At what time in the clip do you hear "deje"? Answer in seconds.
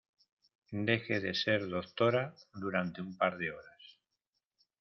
0.89-1.19